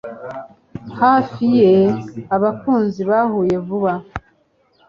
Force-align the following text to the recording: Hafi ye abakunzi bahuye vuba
Hafi 0.99 1.45
ye 1.59 1.73
abakunzi 2.35 3.01
bahuye 3.09 3.55
vuba 3.65 3.93